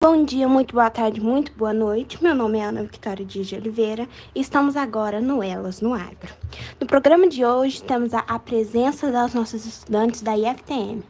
Bom 0.00 0.24
dia, 0.24 0.46
muito 0.46 0.74
boa 0.74 0.88
tarde, 0.88 1.20
muito 1.20 1.50
boa 1.54 1.72
noite. 1.72 2.22
Meu 2.22 2.32
nome 2.32 2.56
é 2.60 2.64
Ana 2.64 2.84
Victoria 2.84 3.26
Dias 3.26 3.48
de 3.48 3.56
Oliveira 3.56 4.08
e 4.32 4.40
estamos 4.40 4.76
agora 4.76 5.20
no 5.20 5.42
Elas 5.42 5.80
no 5.80 5.92
Agro. 5.92 6.32
No 6.80 6.86
programa 6.86 7.26
de 7.26 7.44
hoje 7.44 7.82
temos 7.82 8.14
a, 8.14 8.20
a 8.20 8.38
presença 8.38 9.10
das 9.10 9.34
nossas 9.34 9.66
estudantes 9.66 10.22
da 10.22 10.38
IFTM. 10.38 11.02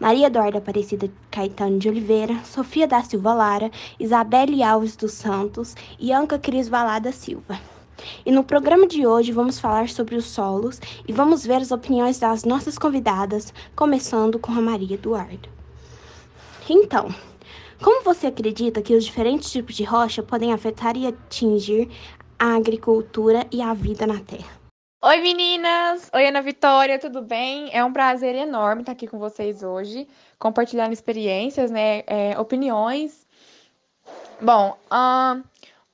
Maria 0.00 0.26
Eduarda 0.26 0.58
Aparecida 0.58 1.08
Caetano 1.30 1.78
de 1.78 1.88
Oliveira, 1.88 2.36
Sofia 2.42 2.88
da 2.88 3.00
Silva 3.04 3.32
Lara, 3.32 3.70
Isabelle 4.00 4.60
Alves 4.60 4.96
dos 4.96 5.12
Santos 5.12 5.76
e 5.96 6.12
Anca 6.12 6.36
Cris 6.36 6.68
Valada 6.68 7.12
Silva. 7.12 7.60
E 8.26 8.32
no 8.32 8.42
programa 8.42 8.88
de 8.88 9.06
hoje 9.06 9.30
vamos 9.30 9.60
falar 9.60 9.88
sobre 9.88 10.16
os 10.16 10.24
solos 10.24 10.80
e 11.06 11.12
vamos 11.12 11.46
ver 11.46 11.62
as 11.62 11.70
opiniões 11.70 12.18
das 12.18 12.42
nossas 12.42 12.76
convidadas, 12.76 13.54
começando 13.76 14.36
com 14.36 14.50
a 14.50 14.60
Maria 14.60 14.96
Eduarda. 14.96 15.48
Então, 16.68 17.08
como 17.82 18.04
você 18.04 18.28
acredita 18.28 18.80
que 18.80 18.94
os 18.94 19.04
diferentes 19.04 19.50
tipos 19.50 19.74
de 19.74 19.82
rocha 19.82 20.22
podem 20.22 20.52
afetar 20.52 20.96
e 20.96 21.06
atingir 21.06 21.90
a 22.38 22.54
agricultura 22.54 23.44
e 23.50 23.60
a 23.60 23.74
vida 23.74 24.06
na 24.06 24.20
Terra? 24.20 24.62
Oi 25.04 25.20
meninas! 25.20 26.08
Oi 26.14 26.28
Ana 26.28 26.40
Vitória, 26.40 26.96
tudo 26.96 27.20
bem? 27.20 27.70
É 27.72 27.84
um 27.84 27.92
prazer 27.92 28.36
enorme 28.36 28.82
estar 28.82 28.92
aqui 28.92 29.08
com 29.08 29.18
vocês 29.18 29.64
hoje, 29.64 30.06
compartilhando 30.38 30.92
experiências, 30.92 31.72
né, 31.72 32.04
é, 32.06 32.38
opiniões. 32.38 33.26
Bom, 34.40 34.78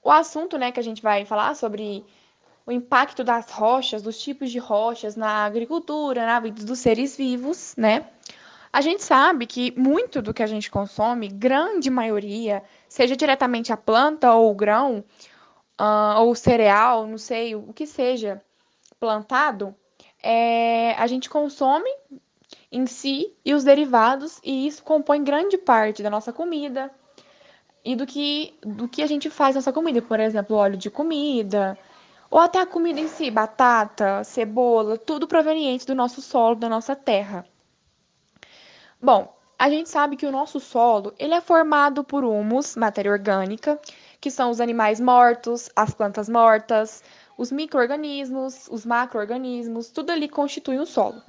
o 0.05 0.11
assunto, 0.11 0.59
né, 0.59 0.71
que 0.71 0.81
a 0.81 0.85
gente 0.85 1.01
vai 1.01 1.25
falar 1.25 1.57
sobre 1.57 2.05
o 2.67 2.73
impacto 2.73 3.25
das 3.25 3.51
rochas, 3.51 4.03
dos 4.03 4.23
tipos 4.23 4.51
de 4.51 4.59
rochas 4.59 5.17
na 5.17 5.47
agricultura, 5.47 6.27
na 6.27 6.39
vida 6.39 6.63
dos 6.65 6.81
seres 6.81 7.17
vivos, 7.17 7.75
né? 7.79 8.07
A 8.73 8.81
gente 8.81 9.03
sabe 9.03 9.47
que 9.47 9.73
muito 9.79 10.21
do 10.21 10.35
que 10.35 10.43
a 10.43 10.47
gente 10.47 10.71
consome, 10.71 11.29
grande 11.29 11.91
maioria, 11.91 12.63
seja 12.89 13.17
diretamente 13.17 13.73
a 13.73 13.77
planta 13.77 14.33
ou 14.35 14.51
o 14.51 14.55
grão, 14.55 15.05
uh, 15.81 16.21
ou 16.21 16.33
o 16.33 16.37
cereal, 16.37 17.07
não 17.07 17.19
sei, 17.19 17.55
o 17.55 17.73
que 17.73 17.87
seja 17.87 18.43
plantado, 19.01 19.75
é, 20.23 20.93
a 20.95 21.07
gente 21.07 21.31
consome 21.31 21.91
em 22.71 22.87
si 22.87 23.35
e 23.45 23.55
os 23.55 23.65
derivados, 23.65 24.41
e 24.43 24.67
isso 24.67 24.83
compõe 24.83 25.23
grande 25.23 25.57
parte 25.57 26.03
da 26.03 26.11
nossa 26.11 26.33
comida 26.33 26.91
e 27.85 27.95
do 27.97 28.05
que, 28.05 28.55
do 28.63 28.89
que 28.89 29.03
a 29.03 29.07
gente 29.07 29.31
faz 29.31 29.55
nossa 29.55 29.73
comida. 29.73 30.03
Por 30.03 30.21
exemplo, 30.21 30.57
óleo 30.57 30.77
de 30.77 30.91
comida, 30.91 31.79
ou 32.31 32.39
até 32.39 32.61
a 32.61 32.67
comida 32.67 33.01
em 33.01 33.09
si, 33.09 33.31
batata, 33.31 34.23
cebola, 34.25 34.99
tudo 34.99 35.27
proveniente 35.27 35.87
do 35.87 35.95
nosso 35.95 36.21
solo, 36.21 36.57
da 36.57 36.69
nossa 36.69 36.95
terra. 36.95 37.47
Bom, 39.01 39.33
a 39.57 39.71
gente 39.71 39.89
sabe 39.89 40.17
que 40.17 40.27
o 40.27 40.33
nosso 40.33 40.59
solo 40.59 41.15
ele 41.21 41.33
é 41.33 41.41
formado 41.41 42.03
por 42.03 42.25
humus, 42.25 42.75
matéria 42.75 43.13
orgânica, 43.13 43.81
que 44.21 44.29
são 44.29 44.51
os 44.51 44.61
animais 44.61 44.99
mortos, 44.99 45.71
as 45.77 45.95
plantas 45.95 46.29
mortas, 46.29 47.05
os 47.37 47.53
micro-organismos, 47.53 48.67
os 48.69 48.85
macro-organismos, 48.85 49.91
tudo 49.91 50.11
ali 50.11 50.29
constitui 50.29 50.81
um 50.81 50.85
solo. 50.85 51.23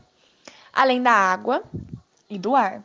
Além 0.74 1.04
da 1.04 1.12
água 1.12 1.64
e 2.28 2.40
do 2.40 2.56
ar. 2.56 2.84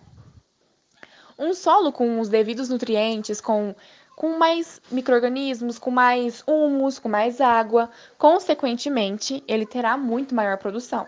Um 1.39 1.55
solo 1.55 1.91
com 1.91 2.21
os 2.21 2.29
devidos 2.29 2.69
nutrientes, 2.69 3.41
com, 3.41 3.75
com 4.15 4.37
mais 4.37 4.83
micro-organismos, 4.91 5.79
com 5.79 5.91
mais 5.91 6.45
humus, 6.47 6.99
com 6.99 7.09
mais 7.09 7.41
água, 7.41 7.91
consequentemente, 8.19 9.43
ele 9.49 9.65
terá 9.65 9.97
muito 9.97 10.35
maior 10.35 10.59
produção 10.59 11.07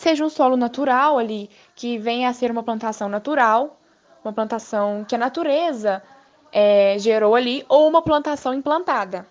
seja 0.00 0.24
um 0.24 0.30
solo 0.30 0.56
natural 0.56 1.18
ali, 1.18 1.50
que 1.76 1.98
venha 1.98 2.30
a 2.30 2.32
ser 2.32 2.50
uma 2.50 2.62
plantação 2.62 3.06
natural, 3.06 3.78
uma 4.24 4.32
plantação 4.32 5.04
que 5.06 5.14
a 5.14 5.18
natureza 5.18 6.02
é, 6.50 6.96
gerou 6.98 7.34
ali, 7.34 7.66
ou 7.68 7.86
uma 7.86 8.00
plantação 8.00 8.54
implantada. 8.54 9.26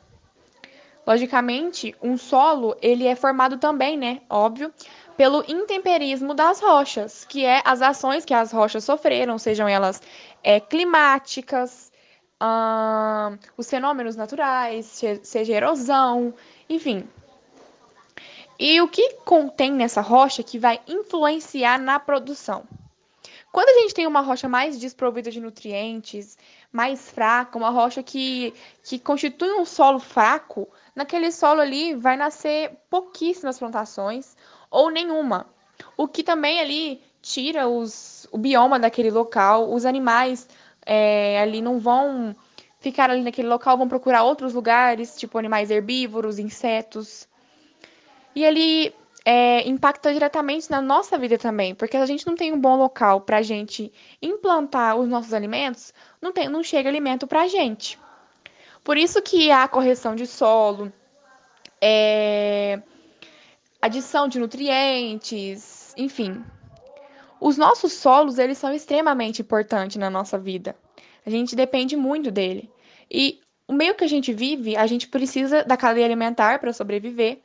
Logicamente, 1.07 1.95
um 2.03 2.15
solo 2.15 2.77
ele 2.83 3.07
é 3.07 3.15
formado 3.15 3.57
também, 3.57 3.97
né, 3.97 4.21
óbvio, 4.29 4.71
pelo 5.17 5.43
intemperismo 5.47 6.35
das 6.35 6.59
rochas, 6.61 7.25
que 7.25 7.43
é 7.43 7.63
as 7.65 7.81
ações 7.81 8.23
que 8.23 8.33
as 8.33 8.51
rochas 8.51 8.83
sofreram, 8.83 9.39
sejam 9.39 9.67
elas 9.67 9.99
é, 10.43 10.59
climáticas, 10.59 11.91
hum, 12.39 13.39
os 13.57 13.67
fenômenos 13.67 14.15
naturais, 14.15 15.01
seja 15.23 15.51
erosão, 15.51 16.31
enfim, 16.69 17.09
e 18.59 18.81
o 18.81 18.87
que 18.89 19.13
contém 19.23 19.71
nessa 19.71 20.01
rocha 20.01 20.43
que 20.43 20.59
vai 20.59 20.81
influenciar 20.85 21.79
na 21.79 21.97
produção? 21.97 22.65
Quando 23.51 23.69
a 23.69 23.81
gente 23.81 23.93
tem 23.93 24.05
uma 24.05 24.21
rocha 24.21 24.49
mais 24.49 24.77
desprovida 24.77 25.31
de 25.31 25.39
nutrientes, 25.39 26.37
mais 26.71 27.09
fraca, 27.09 27.57
uma 27.57 27.69
rocha 27.69 28.03
que, 28.03 28.53
que 28.83 28.99
constitui 28.99 29.53
um 29.53 29.65
solo 29.65 29.99
fraco, 29.99 30.67
naquele 30.95 31.31
solo 31.31 31.61
ali 31.61 31.95
vai 31.95 32.17
nascer 32.17 32.71
pouquíssimas 32.89 33.57
plantações 33.57 34.35
ou 34.69 34.91
nenhuma. 34.91 35.47
O 35.95 36.07
que 36.07 36.21
também 36.21 36.59
ali 36.59 37.01
tira 37.21 37.67
os, 37.67 38.27
o 38.31 38.37
bioma 38.37 38.77
daquele 38.77 39.09
local, 39.09 39.73
os 39.73 39.85
animais 39.85 40.47
é, 40.85 41.39
ali 41.41 41.61
não 41.61 41.79
vão 41.79 42.35
ficar 42.79 43.09
ali 43.09 43.21
naquele 43.21 43.47
local, 43.47 43.77
vão 43.77 43.87
procurar 43.87 44.23
outros 44.23 44.53
lugares, 44.53 45.15
tipo 45.17 45.37
animais 45.37 45.71
herbívoros, 45.71 46.39
insetos. 46.39 47.28
E 48.35 48.43
ele 48.43 48.93
é, 49.25 49.67
impacta 49.67 50.13
diretamente 50.13 50.69
na 50.71 50.81
nossa 50.81 51.17
vida 51.17 51.37
também, 51.37 51.75
porque 51.75 51.97
a 51.97 52.05
gente 52.05 52.25
não 52.25 52.35
tem 52.35 52.53
um 52.53 52.59
bom 52.59 52.77
local 52.77 53.21
para 53.21 53.37
a 53.37 53.41
gente 53.41 53.91
implantar 54.21 54.95
os 54.97 55.07
nossos 55.07 55.33
alimentos, 55.33 55.93
não, 56.21 56.31
tem, 56.31 56.47
não 56.49 56.63
chega 56.63 56.89
alimento 56.89 57.27
para 57.27 57.41
a 57.41 57.47
gente. 57.47 57.99
Por 58.83 58.97
isso 58.97 59.21
que 59.21 59.51
a 59.51 59.67
correção 59.67 60.15
de 60.15 60.25
solo, 60.25 60.91
é, 61.81 62.81
adição 63.81 64.27
de 64.27 64.39
nutrientes, 64.39 65.93
enfim. 65.97 66.43
Os 67.39 67.57
nossos 67.57 67.93
solos, 67.93 68.37
eles 68.37 68.57
são 68.57 68.73
extremamente 68.73 69.41
importantes 69.41 69.97
na 69.97 70.09
nossa 70.09 70.37
vida. 70.37 70.75
A 71.25 71.29
gente 71.29 71.55
depende 71.55 71.95
muito 71.95 72.31
dele. 72.31 72.69
E 73.09 73.39
o 73.67 73.73
meio 73.73 73.95
que 73.95 74.03
a 74.03 74.07
gente 74.07 74.33
vive, 74.33 74.75
a 74.75 74.87
gente 74.87 75.07
precisa 75.07 75.63
da 75.63 75.77
cadeia 75.77 76.05
alimentar 76.05 76.59
para 76.59 76.73
sobreviver, 76.73 77.39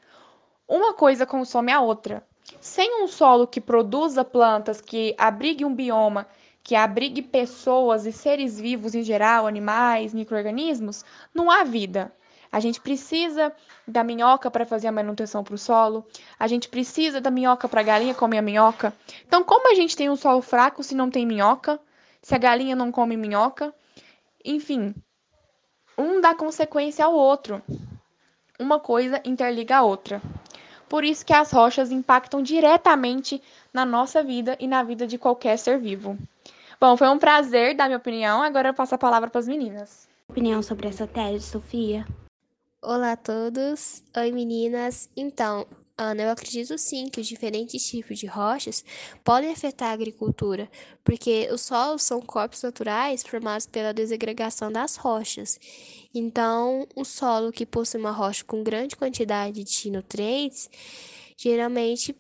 uma 0.69 0.95
coisa 0.95 1.27
consome 1.27 1.73
a 1.73 1.81
outra. 1.81 2.27
Sem 2.61 3.03
um 3.03 3.07
solo 3.07 3.47
que 3.47 3.61
produza 3.61 4.25
plantas, 4.25 4.81
que 4.81 5.15
abrigue 5.19 5.65
um 5.65 5.75
bioma, 5.75 6.27
que 6.63 6.75
abrigue 6.75 7.23
pessoas 7.23 8.07
e 8.07 8.13
seres 8.13 8.59
vivos 8.59 8.95
em 8.95 9.03
geral, 9.03 9.47
animais, 9.47 10.15
micro-organismos, 10.15 11.05
não 11.35 11.51
há 11.51 11.63
vida. 11.65 12.13
A 12.51 12.61
gente 12.61 12.81
precisa 12.81 13.53
da 13.87 14.05
minhoca 14.05 14.51
para 14.51 14.65
fazer 14.65 14.87
a 14.87 14.93
manutenção 14.93 15.43
para 15.43 15.57
o 15.57 15.59
solo. 15.59 16.07
A 16.39 16.47
gente 16.47 16.69
precisa 16.69 17.21
da 17.21 17.31
minhoca 17.31 17.69
para 17.69 17.81
a 17.81 17.85
galinha 17.85 18.15
comer 18.15 18.39
a 18.39 18.43
minhoca. 18.43 18.95
Então, 19.27 19.43
como 19.43 19.71
a 19.71 19.75
gente 19.75 19.97
tem 19.97 20.09
um 20.09 20.15
solo 20.15 20.41
fraco 20.41 20.83
se 20.83 20.95
não 20.95 21.11
tem 21.11 21.27
minhoca? 21.27 21.81
Se 22.23 22.35
a 22.35 22.39
galinha 22.39 22.77
não 22.77 22.93
come 22.93 23.17
minhoca? 23.17 23.75
Enfim, 24.45 24.95
um 25.99 26.21
dá 26.21 26.35
consequência 26.35 27.05
ao 27.05 27.13
outro. 27.13 27.61
Uma 28.59 28.79
coisa 28.79 29.21
interliga 29.25 29.79
a 29.79 29.83
outra. 29.83 30.23
Por 30.89 31.05
isso 31.05 31.25
que 31.25 31.33
as 31.33 31.51
rochas 31.51 31.91
impactam 31.91 32.43
diretamente 32.43 33.43
na 33.73 33.85
nossa 33.85 34.23
vida 34.23 34.57
e 34.61 34.67
na 34.67 34.83
vida 34.83 35.07
de 35.07 35.19
qualquer 35.19 35.59
ser 35.59 35.79
vivo. 35.79 36.19
Bom, 36.81 36.97
foi 36.97 37.09
um 37.09 37.19
prazer 37.19 37.75
dar 37.75 37.87
minha 37.87 37.99
opinião. 37.99 38.43
Agora 38.43 38.69
eu 38.69 38.75
passo 38.75 38.95
a 38.95 38.99
palavra 38.99 39.31
para 39.31 39.39
as 39.39 39.49
meninas. 39.49 40.09
Opinião 40.29 40.63
sobre 40.63 40.89
essa 40.89 41.07
tese, 41.07 41.45
Sofia? 41.45 42.07
Olá 42.83 43.13
a 43.13 43.17
todos. 43.17 44.03
Oi, 44.17 44.31
meninas. 44.33 45.09
Então, 45.17 45.67
Ana, 45.97 46.25
eu 46.25 46.31
acredito 46.31 46.77
sim 46.77 47.09
que 47.09 47.21
os 47.21 47.27
diferentes 47.27 47.87
tipos 47.87 48.19
de 48.19 48.27
rochas 48.27 48.85
podem 49.23 49.53
afetar 49.53 49.91
a 49.91 49.93
agricultura, 49.93 50.69
porque 51.05 51.49
os 51.53 51.61
solos 51.61 52.03
são 52.03 52.21
corpos 52.21 52.63
naturais 52.63 53.23
formados 53.23 53.67
pela 53.67 53.95
desagregação 53.95 54.73
das 54.73 54.97
rochas. 54.97 55.57
Então, 56.13 56.85
o 56.97 57.05
solo 57.05 57.53
que 57.53 57.65
possui 57.65 58.01
uma 58.01 58.11
rocha 58.11 58.45
com 58.45 58.65
grande 58.65 58.97
quantidade 58.97 59.63
de 59.63 59.91
nutrientes, 59.91 60.69
geralmente 61.37 62.13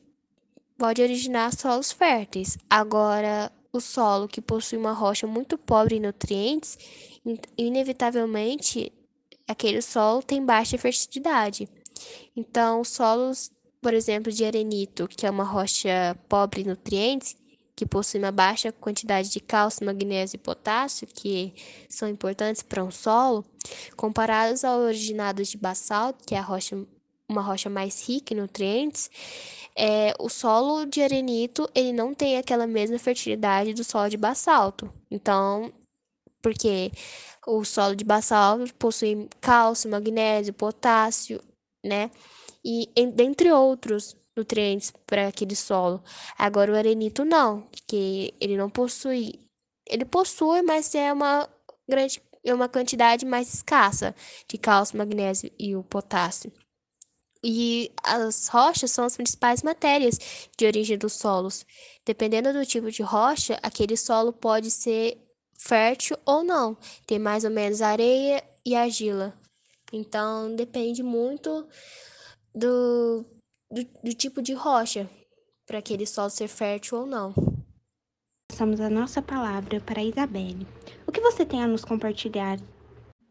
pode 0.78 1.02
originar 1.02 1.52
solos 1.52 1.90
férteis. 1.90 2.56
Agora, 2.70 3.50
o 3.72 3.80
solo 3.80 4.28
que 4.28 4.40
possui 4.40 4.78
uma 4.78 4.92
rocha 4.92 5.26
muito 5.26 5.58
pobre 5.58 5.96
em 5.96 6.00
nutrientes, 6.00 6.78
inevitavelmente 7.58 8.92
aquele 9.48 9.82
solo 9.82 10.22
tem 10.22 10.44
baixa 10.44 10.78
fertilidade. 10.78 11.68
Então, 12.36 12.84
solos 12.84 13.50
por 13.84 13.92
exemplo, 13.92 14.32
de 14.32 14.46
arenito, 14.46 15.06
que 15.06 15.26
é 15.26 15.30
uma 15.30 15.44
rocha 15.44 16.18
pobre 16.26 16.62
em 16.62 16.64
nutrientes, 16.64 17.36
que 17.76 17.84
possui 17.84 18.18
uma 18.18 18.32
baixa 18.32 18.72
quantidade 18.72 19.28
de 19.28 19.40
cálcio, 19.40 19.84
magnésio 19.84 20.36
e 20.36 20.38
potássio, 20.38 21.06
que 21.06 21.52
são 21.86 22.08
importantes 22.08 22.62
para 22.62 22.82
um 22.82 22.90
solo, 22.90 23.44
comparados 23.94 24.64
ao 24.64 24.80
originado 24.80 25.44
de 25.44 25.58
basalto, 25.58 26.24
que 26.24 26.34
é 26.34 26.40
rocha, 26.40 26.82
uma 27.28 27.42
rocha 27.42 27.68
mais 27.68 28.08
rica 28.08 28.32
em 28.32 28.38
nutrientes, 28.38 29.10
é, 29.76 30.14
o 30.18 30.30
solo 30.30 30.86
de 30.86 31.02
arenito 31.02 31.68
ele 31.74 31.92
não 31.92 32.14
tem 32.14 32.38
aquela 32.38 32.66
mesma 32.66 32.98
fertilidade 32.98 33.74
do 33.74 33.84
solo 33.84 34.08
de 34.08 34.16
basalto. 34.16 34.90
Então, 35.10 35.70
porque 36.40 36.90
o 37.46 37.62
solo 37.66 37.94
de 37.94 38.02
basalto 38.04 38.74
possui 38.76 39.28
cálcio, 39.42 39.90
magnésio, 39.90 40.54
potássio, 40.54 41.38
né? 41.84 42.10
E 42.64 42.88
dentre 43.12 43.52
outros 43.52 44.16
nutrientes 44.36 44.92
para 45.06 45.28
aquele 45.28 45.54
solo. 45.54 46.02
Agora 46.38 46.72
o 46.72 46.76
arenito 46.76 47.24
não, 47.24 47.68
que 47.86 48.34
ele 48.40 48.56
não 48.56 48.70
possui, 48.70 49.38
ele 49.86 50.04
possui, 50.04 50.62
mas 50.62 50.94
é 50.94 51.12
uma 51.12 51.48
grande 51.88 52.22
é 52.44 52.52
uma 52.52 52.68
quantidade 52.68 53.24
mais 53.24 53.52
escassa 53.52 54.14
de 54.46 54.58
cálcio, 54.58 54.98
magnésio 54.98 55.50
e 55.58 55.74
o 55.74 55.82
potássio. 55.82 56.52
E 57.42 57.90
as 58.02 58.48
rochas 58.48 58.90
são 58.90 59.04
as 59.04 59.16
principais 59.16 59.62
matérias 59.62 60.18
de 60.56 60.66
origem 60.66 60.96
dos 60.96 61.14
solos. 61.14 61.64
Dependendo 62.04 62.52
do 62.52 62.64
tipo 62.64 62.90
de 62.90 63.02
rocha, 63.02 63.58
aquele 63.62 63.96
solo 63.96 64.32
pode 64.32 64.70
ser 64.70 65.18
fértil 65.58 66.16
ou 66.24 66.42
não. 66.42 66.76
Tem 67.06 67.18
mais 67.18 67.44
ou 67.44 67.50
menos 67.50 67.82
areia 67.82 68.42
e 68.64 68.74
argila. 68.74 69.34
Então 69.92 70.54
depende 70.54 71.02
muito 71.02 71.66
do, 72.54 73.24
do, 73.68 73.84
do 74.04 74.14
tipo 74.14 74.40
de 74.40 74.54
rocha 74.54 75.10
para 75.66 75.78
aquele 75.78 76.06
solo 76.06 76.30
ser 76.30 76.46
fértil 76.46 76.98
ou 76.98 77.06
não. 77.06 77.34
Passamos 78.48 78.80
a 78.80 78.88
nossa 78.88 79.20
palavra 79.20 79.80
para 79.80 80.00
a 80.00 80.04
Isabelle. 80.04 80.66
O 81.06 81.10
que 81.10 81.20
você 81.20 81.44
tem 81.44 81.62
a 81.62 81.66
nos 81.66 81.84
compartilhar? 81.84 82.58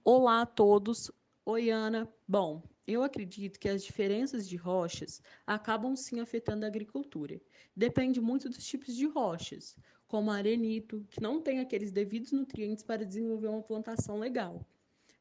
Olá 0.03 0.41
a 0.41 0.45
todos. 0.45 1.09
Oi, 1.45 1.69
Ana. 1.69 2.11
Bom, 2.27 2.61
eu 2.85 3.01
acredito 3.01 3.59
que 3.59 3.69
as 3.69 3.83
diferenças 3.83 4.47
de 4.47 4.57
rochas 4.57 5.21
acabam 5.47 5.95
sim 5.95 6.19
afetando 6.19 6.65
a 6.65 6.67
agricultura. 6.67 7.39
Depende 7.73 8.19
muito 8.19 8.49
dos 8.49 8.65
tipos 8.65 8.93
de 8.93 9.05
rochas, 9.05 9.77
como 10.05 10.31
arenito, 10.31 11.05
que 11.09 11.21
não 11.21 11.41
tem 11.41 11.59
aqueles 11.59 11.91
devidos 11.91 12.33
nutrientes 12.33 12.83
para 12.83 13.05
desenvolver 13.05 13.47
uma 13.47 13.63
plantação 13.63 14.19
legal. 14.19 14.65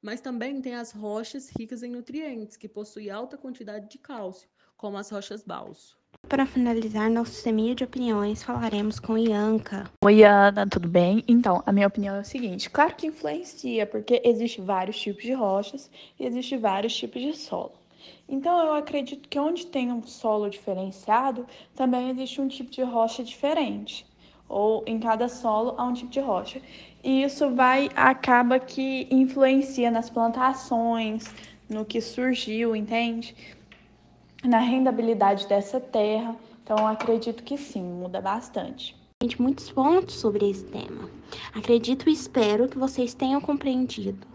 Mas 0.02 0.20
também 0.20 0.60
tem 0.60 0.74
as 0.74 0.90
rochas 0.90 1.48
ricas 1.48 1.84
em 1.84 1.90
nutrientes, 1.92 2.56
que 2.56 2.68
possuem 2.68 3.08
alta 3.08 3.38
quantidade 3.38 3.88
de 3.88 3.98
cálcio, 3.98 4.48
como 4.76 4.96
as 4.98 5.08
rochas 5.08 5.44
balso. 5.44 5.96
Para 6.28 6.44
finalizar 6.44 7.08
nosso 7.08 7.34
semeio 7.34 7.72
de 7.72 7.84
opiniões, 7.84 8.42
falaremos 8.42 8.98
com 8.98 9.16
Ianca. 9.16 9.88
Oi, 10.04 10.24
Ana, 10.24 10.66
tudo 10.66 10.88
bem? 10.88 11.22
Então, 11.28 11.62
a 11.64 11.72
minha 11.72 11.86
opinião 11.86 12.16
é 12.16 12.20
o 12.20 12.24
seguinte: 12.24 12.68
claro 12.68 12.96
que 12.96 13.06
influencia, 13.06 13.86
porque 13.86 14.20
existem 14.24 14.64
vários 14.64 14.98
tipos 14.98 15.22
de 15.22 15.34
rochas 15.34 15.88
e 16.18 16.26
existem 16.26 16.58
vários 16.58 16.96
tipos 16.96 17.22
de 17.22 17.36
solo. 17.36 17.74
Então, 18.28 18.58
eu 18.58 18.72
acredito 18.72 19.28
que 19.28 19.38
onde 19.38 19.66
tem 19.66 19.92
um 19.92 20.02
solo 20.02 20.50
diferenciado, 20.50 21.46
também 21.76 22.10
existe 22.10 22.40
um 22.40 22.48
tipo 22.48 22.72
de 22.72 22.82
rocha 22.82 23.22
diferente. 23.22 24.04
Ou 24.48 24.82
em 24.86 24.98
cada 24.98 25.28
solo 25.28 25.74
há 25.78 25.84
um 25.84 25.92
tipo 25.92 26.10
de 26.10 26.20
rocha. 26.20 26.60
E 27.02 27.24
isso 27.24 27.50
vai, 27.54 27.90
acaba 27.96 28.58
que 28.58 29.08
influencia 29.10 29.90
nas 29.90 30.08
plantações, 30.08 31.24
no 31.68 31.84
que 31.84 32.00
surgiu, 32.00 32.76
entende? 32.76 33.34
na 34.44 34.58
rendabilidade 34.58 35.46
dessa 35.46 35.80
terra. 35.80 36.36
Então, 36.62 36.86
acredito 36.86 37.42
que 37.42 37.56
sim, 37.56 37.82
muda 37.82 38.20
bastante. 38.20 38.96
Muitos 39.38 39.70
pontos 39.70 40.16
sobre 40.16 40.50
esse 40.50 40.64
tema. 40.64 41.08
Acredito 41.54 42.08
e 42.08 42.12
espero 42.12 42.68
que 42.68 42.78
vocês 42.78 43.14
tenham 43.14 43.40
compreendido. 43.40 44.26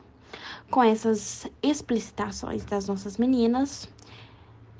Com 0.71 0.83
essas 0.83 1.45
explicitações 1.61 2.63
das 2.63 2.87
nossas 2.87 3.17
meninas, 3.17 3.89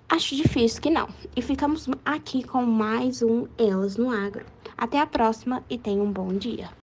acho 0.10 0.36
difícil 0.36 0.82
que 0.82 0.90
não. 0.90 1.10
E 1.36 1.42
ficamos 1.42 1.88
aqui 2.06 2.44
com 2.44 2.66
mais 2.66 3.22
um 3.22 3.48
Elas 3.58 3.98
no 3.98 4.10
Agro. 4.10 4.46
Até 4.78 5.00
a 5.00 5.06
próxima 5.06 5.64
e 5.70 5.78
tenham 5.78 6.06
um 6.06 6.12
bom 6.12 6.30
dia. 6.30 6.70